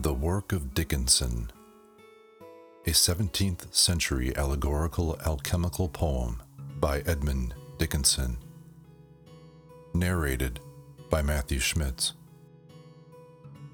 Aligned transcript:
The 0.00 0.14
Work 0.14 0.52
of 0.52 0.74
Dickinson, 0.74 1.50
a 2.86 2.90
17th 2.90 3.74
century 3.74 4.34
allegorical 4.36 5.18
alchemical 5.26 5.88
poem 5.88 6.40
by 6.78 7.00
Edmund 7.00 7.52
Dickinson. 7.78 8.36
Narrated 9.92 10.60
by 11.10 11.20
Matthew 11.22 11.58
Schmitz. 11.58 12.12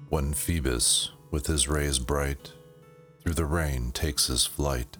When 0.09 0.33
Phoebus, 0.33 1.11
with 1.29 1.45
his 1.45 1.67
rays 1.67 1.99
bright, 1.99 2.53
through 3.21 3.35
the 3.35 3.45
rain 3.45 3.91
takes 3.91 4.25
his 4.25 4.47
flight, 4.47 4.97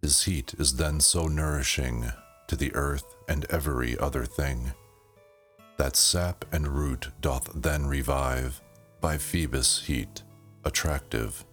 his 0.00 0.24
heat 0.24 0.52
is 0.58 0.74
then 0.74 0.98
so 0.98 1.28
nourishing 1.28 2.10
to 2.48 2.56
the 2.56 2.74
earth 2.74 3.14
and 3.28 3.46
every 3.50 3.96
other 3.98 4.24
thing, 4.24 4.72
that 5.76 5.94
sap 5.94 6.44
and 6.50 6.66
root 6.66 7.10
doth 7.20 7.52
then 7.54 7.86
revive 7.86 8.60
by 9.02 9.18
Phoebus' 9.18 9.82
heat, 9.84 10.22
attractive, 10.64 11.44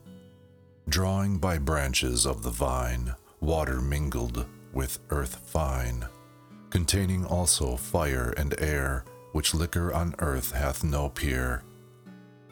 drawing 0.87 1.39
by 1.39 1.57
branches 1.57 2.25
of 2.25 2.43
the 2.43 2.51
vine 2.51 3.13
water 3.41 3.81
mingled 3.81 4.45
with 4.71 4.99
earth 5.09 5.35
fine, 5.47 6.07
containing 6.69 7.25
also 7.25 7.75
fire 7.75 8.33
and 8.37 8.53
air, 8.59 9.03
which 9.31 9.53
liquor 9.53 9.91
on 9.93 10.13
earth 10.19 10.51
hath 10.51 10.83
no 10.83 11.09
peer. 11.09 11.63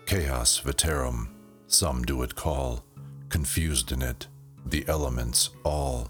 Chaos 0.06 0.58
veterum, 0.58 1.36
some 1.68 2.04
do 2.04 2.23
it 2.23 2.36
call, 2.36 2.84
confused 3.30 3.92
in 3.92 4.02
it, 4.02 4.28
the 4.66 4.84
elements 4.88 5.52
all. 5.64 6.09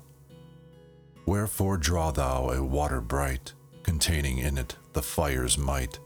Wherefore 1.25 1.77
draw 1.77 2.11
thou 2.11 2.51
a 2.51 2.63
water 2.63 3.01
bright, 3.01 3.53
containing 3.83 4.37
in 4.37 4.57
it 4.57 4.77
the 4.93 5.01
fire's 5.01 5.57
might, 5.57 5.99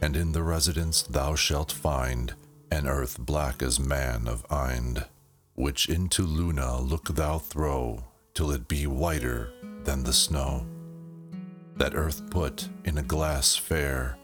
and 0.00 0.16
in 0.16 0.32
the 0.32 0.42
residence 0.42 1.02
thou 1.02 1.34
shalt 1.34 1.72
find 1.72 2.34
an 2.70 2.86
earth 2.86 3.18
black 3.18 3.62
as 3.62 3.80
man 3.80 4.28
of 4.28 4.44
Ind, 4.50 5.04
which 5.54 5.88
into 5.88 6.22
Luna 6.22 6.80
look 6.80 7.14
thou 7.14 7.38
throw 7.38 8.04
till 8.34 8.50
it 8.50 8.68
be 8.68 8.86
whiter 8.86 9.50
than 9.84 10.04
the 10.04 10.12
snow. 10.12 10.66
That 11.76 11.94
earth 11.94 12.30
put 12.30 12.68
in 12.84 12.98
a 12.98 13.02
glass 13.02 13.56
fair, 13.56 14.16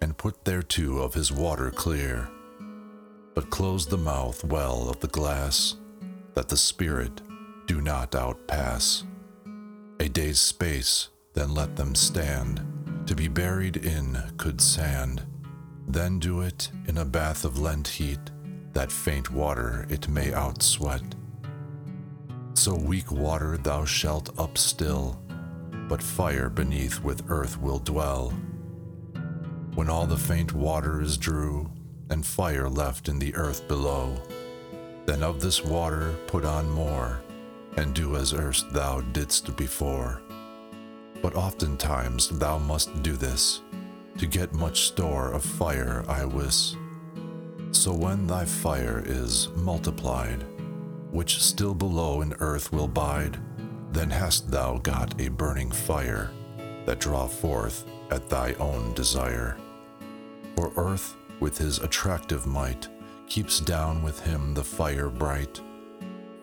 and 0.00 0.18
put 0.18 0.44
thereto 0.44 0.98
of 0.98 1.14
his 1.14 1.32
water 1.32 1.70
clear, 1.70 2.28
but 3.34 3.50
close 3.50 3.86
the 3.86 3.96
mouth 3.96 4.44
well 4.44 4.88
of 4.88 5.00
the 5.00 5.08
glass, 5.08 5.76
that 6.34 6.48
the 6.48 6.56
spirit 6.56 7.22
do 7.66 7.80
not 7.80 8.12
outpass. 8.12 9.04
A 10.00 10.08
day's 10.08 10.40
space, 10.40 11.08
then 11.32 11.54
let 11.54 11.76
them 11.76 11.94
stand, 11.94 12.60
to 13.06 13.14
be 13.14 13.28
buried 13.28 13.76
in 13.76 14.22
could 14.36 14.60
sand 14.60 15.22
then 15.86 16.18
do 16.18 16.40
it 16.40 16.70
in 16.86 16.98
a 16.98 17.04
bath 17.04 17.44
of 17.44 17.58
lent 17.58 17.86
heat, 17.86 18.18
that 18.72 18.90
faint 18.90 19.30
water 19.30 19.86
it 19.88 20.08
may 20.08 20.30
outsweat. 20.30 21.14
So 22.54 22.74
weak 22.74 23.10
water 23.12 23.56
thou 23.58 23.84
shalt 23.84 24.38
upstill, 24.38 25.20
but 25.88 26.02
fire 26.02 26.48
beneath 26.48 27.02
with 27.02 27.24
earth 27.28 27.60
will 27.60 27.78
dwell. 27.78 28.32
When 29.74 29.90
all 29.90 30.06
the 30.06 30.16
faint 30.16 30.52
water 30.52 31.00
is 31.00 31.18
drew, 31.18 31.70
and 32.10 32.24
fire 32.24 32.68
left 32.68 33.08
in 33.08 33.18
the 33.18 33.34
earth 33.34 33.66
below, 33.66 34.16
then 35.06 35.22
of 35.22 35.40
this 35.40 35.64
water 35.64 36.14
put 36.26 36.44
on 36.44 36.70
more, 36.70 37.20
and 37.76 37.94
do 37.94 38.16
as 38.16 38.32
erst 38.32 38.72
thou 38.72 39.00
didst 39.00 39.56
before. 39.56 40.22
But 41.24 41.36
oftentimes 41.36 42.28
thou 42.28 42.58
must 42.58 43.02
do 43.02 43.12
this, 43.12 43.62
to 44.18 44.26
get 44.26 44.52
much 44.52 44.88
store 44.88 45.32
of 45.32 45.42
fire, 45.42 46.04
I 46.06 46.26
wis. 46.26 46.76
So 47.72 47.94
when 47.94 48.26
thy 48.26 48.44
fire 48.44 49.02
is 49.06 49.48
multiplied, 49.56 50.44
which 51.12 51.42
still 51.42 51.74
below 51.74 52.20
in 52.20 52.34
earth 52.40 52.70
will 52.72 52.88
bide, 52.88 53.38
then 53.90 54.10
hast 54.10 54.50
thou 54.50 54.76
got 54.76 55.18
a 55.18 55.28
burning 55.30 55.70
fire 55.70 56.30
that 56.84 57.00
draw 57.00 57.26
forth 57.26 57.86
at 58.10 58.28
thy 58.28 58.52
own 58.60 58.92
desire. 58.92 59.56
For 60.56 60.72
earth, 60.76 61.16
with 61.40 61.56
his 61.56 61.78
attractive 61.78 62.46
might, 62.46 62.88
keeps 63.28 63.60
down 63.60 64.02
with 64.02 64.20
him 64.20 64.52
the 64.52 64.62
fire 64.62 65.08
bright. 65.08 65.58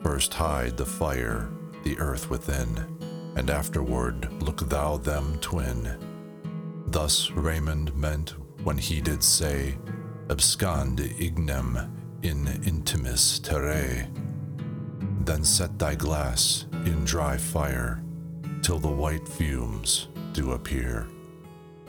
First 0.01 0.33
hide 0.33 0.75
the 0.75 0.87
fire, 0.87 1.51
the 1.83 1.99
earth 1.99 2.31
within, 2.31 3.00
and 3.35 3.49
afterward 3.49 4.29
look 4.41 4.67
thou 4.69 4.97
them 4.97 5.37
twin 5.41 5.97
Thus 6.91 7.31
Raymond 7.31 7.95
meant 7.95 8.33
when 8.65 8.77
he 8.77 8.99
did 8.99 9.23
say, 9.23 9.77
Abscond 10.29 10.99
ignem 10.99 11.89
in 12.21 12.45
intimis 12.65 13.39
terrae. 13.39 14.09
Then 15.23 15.45
set 15.45 15.79
thy 15.79 15.95
glass 15.95 16.65
in 16.85 17.05
dry 17.05 17.37
fire, 17.37 18.03
till 18.61 18.77
the 18.77 18.89
white 18.89 19.25
fumes 19.25 20.09
do 20.33 20.51
appear. 20.51 21.07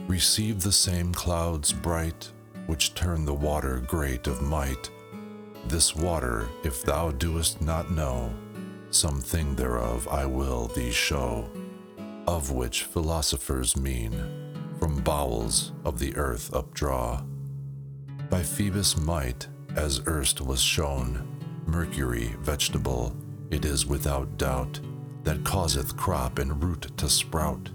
Receive 0.06 0.62
the 0.62 0.70
same 0.70 1.12
clouds 1.12 1.72
bright, 1.72 2.30
which 2.66 2.94
turn 2.94 3.24
the 3.24 3.34
water 3.34 3.82
great 3.88 4.28
of 4.28 4.40
might. 4.40 4.88
This 5.66 5.96
water, 5.96 6.48
if 6.62 6.84
thou 6.84 7.10
doest 7.10 7.60
not 7.60 7.90
know, 7.90 8.32
something 8.94 9.54
thereof 9.54 10.06
I 10.08 10.26
will 10.26 10.68
thee 10.68 10.92
show, 10.92 11.50
of 12.26 12.50
which 12.50 12.84
philosophers 12.84 13.76
mean 13.76 14.12
from 14.78 15.00
bowels 15.02 15.72
of 15.84 15.98
the 15.98 16.14
earth 16.16 16.50
updraw. 16.52 17.24
By 18.30 18.42
Phoebus' 18.42 18.96
might, 18.96 19.46
as 19.76 20.00
erst 20.06 20.40
was 20.40 20.60
shown, 20.60 21.28
Mercury 21.66 22.34
vegetable, 22.40 23.14
it 23.50 23.64
is 23.64 23.86
without 23.86 24.38
doubt, 24.38 24.80
that 25.22 25.44
causeth 25.44 25.96
crop 25.96 26.38
and 26.38 26.62
root 26.62 26.96
to 26.96 27.08
sprout. 27.08 27.70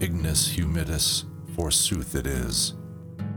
Ignis 0.00 0.48
humidus, 0.48 1.24
forsooth 1.54 2.14
it 2.14 2.26
is, 2.26 2.74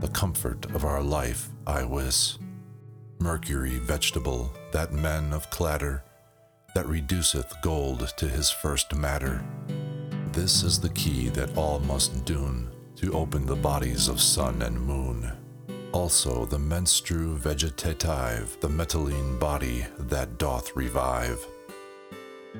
the 0.00 0.08
comfort 0.08 0.64
of 0.74 0.84
our 0.84 1.02
life, 1.02 1.50
I 1.66 1.84
wis. 1.84 2.38
Mercury 3.18 3.78
vegetable, 3.78 4.52
that 4.72 4.92
men 4.92 5.32
of 5.32 5.50
clatter, 5.50 6.02
that 6.76 6.86
reduceth 6.88 7.54
gold 7.62 8.06
to 8.18 8.28
his 8.28 8.50
first 8.50 8.94
matter. 8.94 9.42
This 10.32 10.62
is 10.62 10.78
the 10.78 10.90
key 10.90 11.30
that 11.30 11.56
all 11.56 11.78
must 11.78 12.26
doon 12.26 12.70
to 12.96 13.14
open 13.14 13.46
the 13.46 13.56
bodies 13.56 14.08
of 14.08 14.20
sun 14.20 14.60
and 14.60 14.78
moon. 14.78 15.32
Also 15.92 16.44
the 16.44 16.58
menstru 16.58 17.34
vegetative, 17.38 18.60
the 18.60 18.68
metalline 18.68 19.40
body 19.40 19.86
that 20.00 20.36
doth 20.36 20.76
revive. 20.76 21.42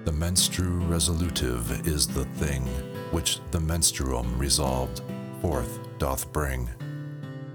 The 0.07 0.13
menstru 0.13 0.89
resolutive 0.89 1.87
is 1.87 2.07
the 2.07 2.25
thing 2.41 2.63
which 3.11 3.41
the 3.51 3.59
menstruum 3.59 4.39
resolved 4.39 5.03
forth 5.43 5.79
doth 5.99 6.33
bring. 6.33 6.71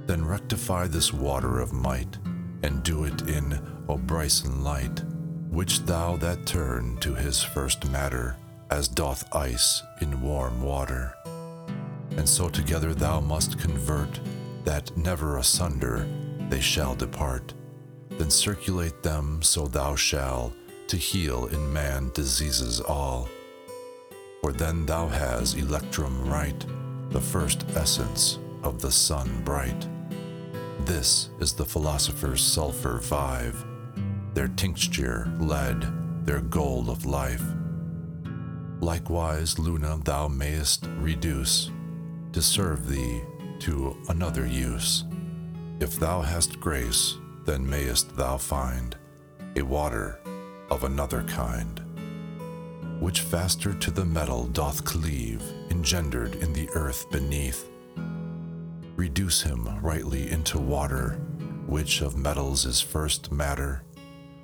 Then 0.06 0.24
rectify 0.24 0.86
this 0.86 1.12
water 1.12 1.60
of 1.60 1.74
might, 1.74 2.20
and 2.62 2.84
do 2.84 3.06
it 3.06 3.28
in 3.28 3.60
Obryson 3.88 4.62
light, 4.62 5.02
which 5.52 5.82
thou 5.86 6.18
that 6.18 6.48
turn 6.48 6.98
to 6.98 7.14
his 7.14 7.44
first 7.44 7.88
matter, 7.92 8.36
as 8.72 8.88
doth 8.88 9.24
ice 9.36 9.84
in 10.02 10.22
warm 10.22 10.64
water 10.64 11.14
and 12.18 12.28
so 12.28 12.50
together 12.50 12.94
thou 12.94 13.20
must 13.20 13.60
convert, 13.60 14.20
that 14.64 14.96
never 14.98 15.38
asunder 15.38 16.08
they 16.50 16.60
shall 16.60 16.96
depart. 16.96 17.54
Then 18.10 18.30
circulate 18.30 19.02
them 19.02 19.42
so 19.42 19.66
thou 19.66 19.96
shall 19.96 20.54
to 20.88 20.98
heal 20.98 21.48
in 21.48 21.72
man 21.72 22.12
diseases 22.14 22.82
all. 22.82 23.30
For 24.42 24.52
then 24.52 24.86
thou 24.86 25.08
has 25.08 25.56
electrum 25.56 26.30
right, 26.30 26.66
the 27.10 27.22
first 27.22 27.66
essence 27.76 28.40
of 28.64 28.82
the 28.82 28.92
sun 28.92 29.42
bright. 29.44 29.88
This 30.82 31.30
is 31.40 31.54
the 31.54 31.66
philosopher's 31.66 32.44
sulphur 32.44 33.00
vive, 33.00 33.64
their 34.34 34.48
tincture 34.48 35.32
lead, 35.40 35.86
their 36.26 36.42
gold 36.42 36.90
of 36.90 37.06
life. 37.06 37.44
Likewise, 38.80 39.60
Luna, 39.60 40.00
thou 40.04 40.28
mayest 40.28 40.88
reduce 41.00 41.70
to 42.32 42.42
serve 42.42 42.88
thee 42.88 43.22
to 43.60 43.96
another 44.10 44.46
use. 44.46 45.04
If 45.80 46.00
thou 46.00 46.22
hast 46.22 46.60
grace, 46.60 47.18
then 47.46 47.68
mayest 47.68 48.16
thou 48.16 48.38
find 48.38 48.96
a 49.56 49.62
water 49.62 50.20
of 50.70 50.84
another 50.84 51.24
kind, 51.24 51.80
which 53.00 53.22
faster 53.22 53.74
to 53.74 53.92
the 53.92 54.06
metal 54.06 54.46
doth 54.46 54.86
cleave, 54.86 55.44
engendered 55.70 56.36
in 56.36 56.54
the 56.54 56.70
earth 56.76 57.10
beneath. 57.12 57.68
Reduce 58.96 59.42
him 59.42 59.68
rightly 59.82 60.32
into 60.32 60.60
water, 60.60 61.20
which 61.68 62.02
of 62.02 62.18
metals 62.18 62.66
is 62.66 62.80
first 62.80 63.32
matter, 63.32 63.84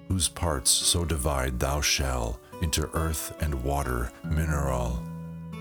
whose 0.07 0.27
parts 0.27 0.71
so 0.71 1.04
divide 1.06 1.59
thou 1.59 1.81
shall 1.81 2.39
into 2.62 2.89
earth 2.94 3.36
and 3.42 3.63
water 3.63 4.12
mineral 4.24 5.01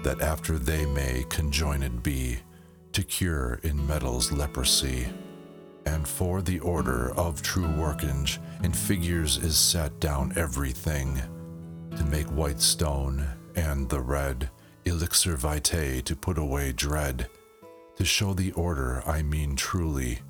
that 0.02 0.20
after 0.20 0.56
they 0.56 0.86
may 0.86 1.24
conjoined 1.28 2.02
be 2.02 2.38
to 2.92 3.02
cure 3.02 3.58
in 3.64 3.86
metals 3.86 4.30
leprosy, 4.30 5.08
And 5.84 6.06
for 6.06 6.42
the 6.42 6.60
order 6.60 7.12
of 7.16 7.42
true 7.42 7.68
workage, 7.68 8.38
in 8.62 8.72
figures 8.72 9.36
is 9.36 9.56
set 9.56 10.00
down 10.00 10.32
everything, 10.36 11.20
to 11.96 12.04
make 12.04 12.26
white 12.26 12.60
stone 12.60 13.26
and 13.54 13.88
the 13.88 14.00
red 14.00 14.50
elixir 14.84 15.36
vitae 15.36 16.00
to 16.02 16.16
put 16.16 16.38
away 16.38 16.72
dread, 16.72 17.28
to 17.96 18.04
show 18.04 18.32
the 18.32 18.52
order 18.52 19.02
I 19.06 19.22
mean 19.22 19.56
truly, 19.56 20.20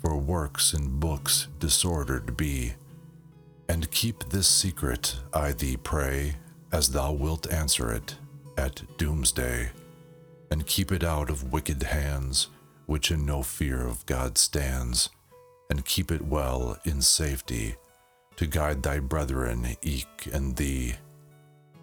for 0.00 0.16
works 0.16 0.72
and 0.74 1.00
books 1.00 1.48
disordered 1.58 2.36
be. 2.36 2.74
And 3.68 3.90
keep 3.90 4.24
this 4.24 4.48
secret, 4.48 5.16
I 5.32 5.52
thee 5.52 5.76
pray, 5.76 6.36
as 6.70 6.90
thou 6.90 7.12
wilt 7.12 7.50
answer 7.52 7.92
it 7.92 8.16
at 8.56 8.82
doomsday, 8.98 9.70
and 10.50 10.66
keep 10.66 10.92
it 10.92 11.02
out 11.04 11.30
of 11.30 11.52
wicked 11.52 11.82
hands, 11.82 12.48
which 12.86 13.10
in 13.10 13.24
no 13.24 13.42
fear 13.42 13.86
of 13.86 14.04
God 14.06 14.36
stands, 14.36 15.08
and 15.70 15.84
keep 15.84 16.10
it 16.10 16.22
well 16.22 16.76
in 16.84 17.00
safety, 17.00 17.76
to 18.36 18.46
guide 18.46 18.82
thy 18.82 18.98
brethren 18.98 19.76
eke 19.82 20.28
and 20.32 20.56
thee. 20.56 20.94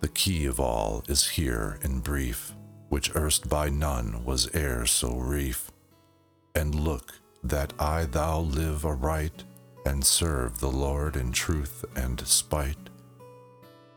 The 0.01 0.07
key 0.09 0.45
of 0.45 0.59
all 0.59 1.03
is 1.07 1.27
here 1.27 1.79
in 1.81 1.99
brief, 1.99 2.53
which 2.89 3.15
erst 3.15 3.49
by 3.49 3.69
none 3.69 4.23
was 4.23 4.49
e'er 4.55 4.85
so 4.85 5.15
reef. 5.15 5.71
And 6.55 6.75
look 6.75 7.13
that 7.43 7.73
I 7.79 8.05
thou 8.05 8.39
live 8.39 8.85
aright, 8.85 9.43
and 9.85 10.05
serve 10.05 10.59
the 10.59 10.71
Lord 10.71 11.15
in 11.15 11.31
truth 11.31 11.85
and 11.95 12.19
spite, 12.27 12.89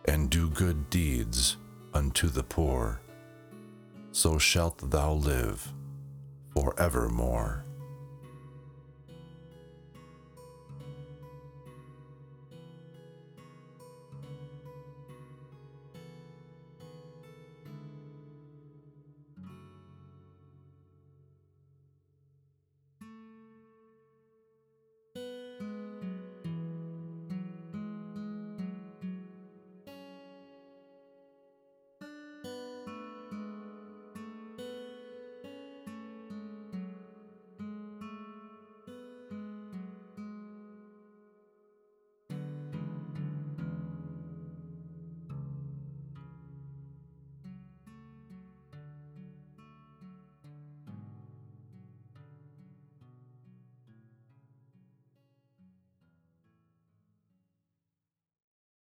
and 0.05 0.31
do 0.31 0.49
good 0.49 0.91
deeds 0.91 1.57
unto 1.95 2.29
the 2.29 2.43
poor, 2.43 3.01
so 4.13 4.39
shalt 4.39 4.91
thou 4.91 5.13
live 5.13 5.73
for 6.55 6.75
evermore. 6.79 7.65